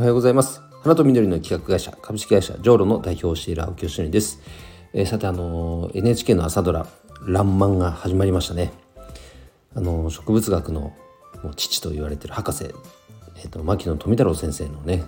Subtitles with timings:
[0.00, 0.62] おはようございます。
[0.82, 4.40] 花と緑の企画会社株式会社ジョーロの代表をしている青木よしです、
[4.94, 6.86] えー、さてあの NHK の朝ドラ
[7.26, 8.72] らんまんが始まりましたね。
[9.76, 10.96] あの植物学の
[11.42, 15.04] もう父と言われてる博士、えーと、牧野富太郎先生のね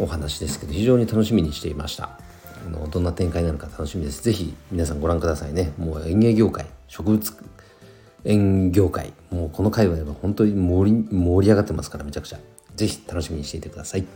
[0.00, 2.18] お話ですけど非常に楽しみにしていました。
[2.66, 4.24] あのどんな展開なのか楽しみです。
[4.24, 5.72] ぜひ皆さんご覧くださいね。
[5.78, 7.32] もう園芸業界植物
[8.24, 12.40] 園業界もうこの界隈は本当に盛り盛り上がってますからめちゃくちゃ。
[12.80, 14.06] ぜひ楽しみにしていてください、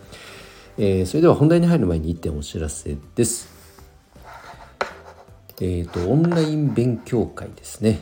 [0.78, 3.52] えー、それでは本題に入る前に1点お知らせです。
[5.60, 8.00] えっ、ー、とオンライン勉強会ですね。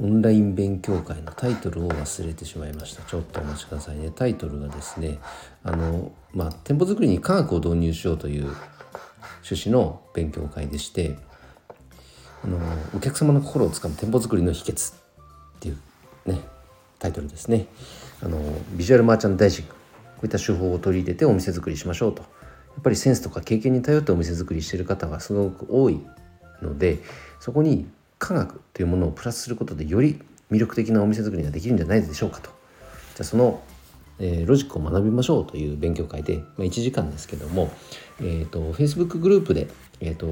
[0.00, 3.02] オンライン勉強会のタイトルを忘れてしまいました。
[3.02, 4.12] ちょっとお待ちくださいね。
[4.14, 5.18] タイトルがですね
[5.64, 8.44] あのまあ店舗作りに科学を導入しようという
[9.42, 11.18] 趣旨の勉強会でして
[12.44, 12.58] あの
[12.96, 14.96] お客様の心をつかむ店舗作りの秘訣っ
[15.58, 15.78] ていう
[16.26, 16.38] ね
[16.98, 17.66] タイトルですね。
[18.22, 18.40] あの
[18.72, 19.78] ビジュアルマーチャンダイジングこ
[20.22, 22.22] ういった手法を取り入れてお店作りしましょうと。
[22.22, 26.00] やっぱりセンスとか経験に頼ってお店作りしてる方がすごく多い
[26.62, 26.98] ので
[27.40, 27.88] そこに
[28.20, 32.50] 科学というものをプラスすることでより魅力的なお店作りができるんじゃないでしょうかと。
[32.50, 33.60] じゃあその、
[34.20, 37.72] えー、ロジックを学びましょうという勉強会で、まあ、1時間ですけども、
[38.20, 39.66] えーと、と Facebook グループで、
[40.00, 40.28] えーと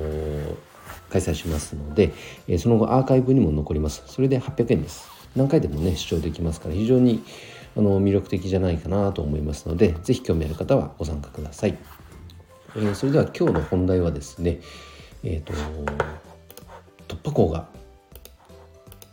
[1.11, 2.12] 開催しますので、
[2.48, 4.03] えその後アーカイブにも残ります。
[4.06, 5.16] それで800円です。
[5.37, 7.23] 何回でもね視聴できますから非常に
[7.77, 11.77] あの魅力的じゃないかなと思いますので是非興味ある方はご参加ください、
[12.75, 14.61] えー、それでは今日の本題はですね
[15.23, 15.53] えっ、ー、と
[17.09, 17.69] 突破口が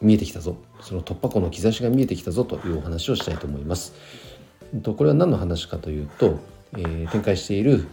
[0.01, 0.57] 見えてきたぞ。
[0.81, 3.93] その突破口の兆しが見えてきたぞというお話をしたいと思います。
[4.83, 6.39] とこれは何の話かというと、
[6.73, 7.87] えー、展開している、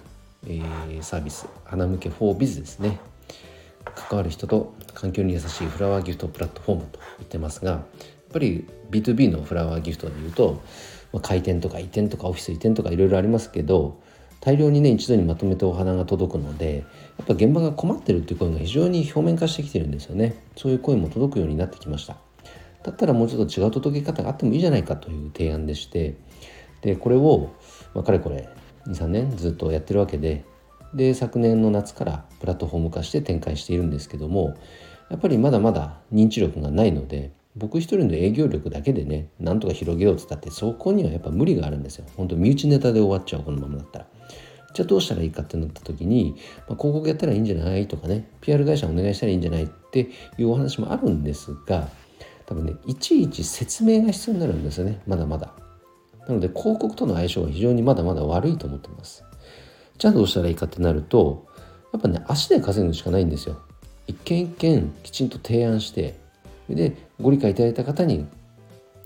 [0.47, 0.61] え、
[1.03, 2.98] サービス花向け 4biz ですね。
[3.95, 7.83] 関わる人と環境に優しいフラワーギフトプラットフォームと言ってますが
[8.31, 10.62] ぱり B2B のフラワーギフトでいうと、
[11.12, 14.00] まあ、開店とか移転とかオフィス移転とかいろいろありますけど
[14.41, 16.85] 大量にね一度にまとめてお花が届くので
[17.18, 20.35] やっぱ現場が困ってるっていう声が非常に表面化してきてるんですよね。
[20.57, 22.17] そういう声も届くようになってきました。
[22.83, 26.17] だったらもうちょっと違う届け方があってもいいじゃないかという提案でして
[26.80, 27.51] でこれを、
[27.95, 28.48] まあ、かれこれ
[28.86, 30.45] 23年ずっとやってるわけで
[30.95, 34.57] で昨年の夏からプラットフォーム化して展開しているんですけども
[35.11, 42.07] やっぱりまだまだ認知力がないので僕一人の営業力だけでねなんとか広げようっつったってそこにはやっぱ無理があるんですよ。
[42.17, 44.07] 本当身内ネタで終わっちゃうこのままだったら。
[44.73, 46.37] じゃあどうしたらいいかってなった時に、
[46.69, 51.89] まあ、広告やったらいいんじゃないとかね PR 会社お願いしたらいいんじゃないっていうお話もあるんですが
[52.47, 55.53] 多分ねいちいち説明が必要になるんですよねまだまだ。
[56.29, 59.25] なので広告との相性は非常にまだまだ悪いと思ってます。
[59.98, 61.47] じゃあどうしたらいいかってなると
[61.92, 63.61] やっぱね足で稼ぐしかないんですよ。
[64.07, 66.15] 一件一件きちんと提案して
[66.69, 68.27] でご理解いただいた方に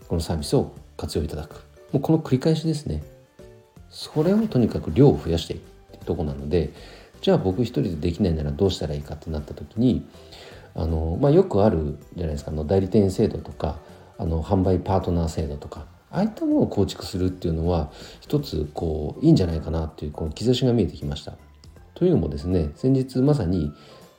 [0.08, 1.64] このサービスを活用いただく。
[1.92, 3.02] もうこの繰り返しですね。
[3.88, 5.60] それをとにかく量を増やしていく
[5.96, 6.70] ってとこなので
[7.20, 10.04] じゃあ僕一人でできないならどうしたらいいかってなった時に
[10.74, 12.50] あの、まあ、よくあるじゃないですか。
[12.50, 13.78] あの代理店制度とか
[14.18, 21.34] あの販売パートナー制度とかああいったものを構築するっていうのは一つこういいんじゃないかなっていうこの兆しが見えてきました。
[21.94, 23.72] というのもですね先日まさに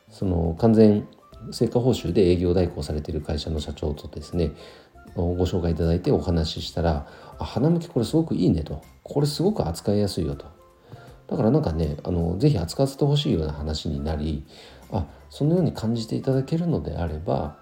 [0.09, 1.05] その完全
[1.51, 4.51] 成果報酬で営業代行されている会社の社長とですね
[5.15, 7.07] ご紹介いただいてお話ししたら
[7.39, 10.45] 「あ花向きこれすごくいいね」と「これすごく扱いやすいよ」と。
[11.27, 14.45] だからなんかねあのぜひ扱わせてほしいような話になり
[14.91, 17.57] あそのように感じていただけるのであれば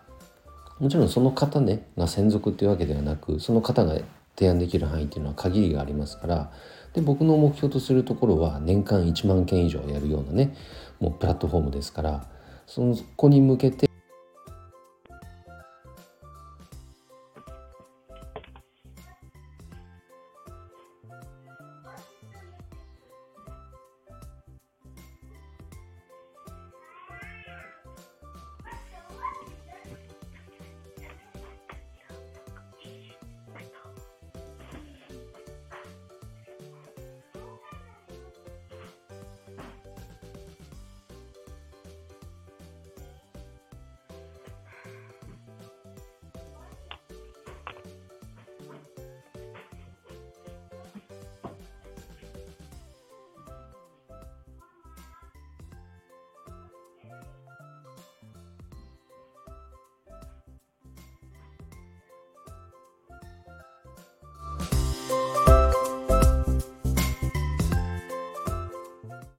[0.80, 3.96] もちろんその方ねが専属っていうわけではなくその方が
[4.36, 6.52] 提案できる範囲っていうのは限りがありますから
[6.94, 10.56] で僕の目標とするところは年間1万件以上やるようなね
[11.00, 12.28] もうプラットフォームですから
[12.68, 13.90] そこに向けて